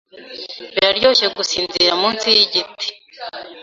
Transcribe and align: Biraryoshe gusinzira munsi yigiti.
Biraryoshe 0.73 1.25
gusinzira 1.37 1.91
munsi 2.01 2.25
yigiti. 2.35 2.87